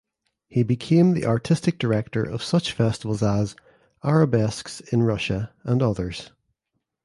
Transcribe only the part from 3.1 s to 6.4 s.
as "Arabesques in Russia" and others.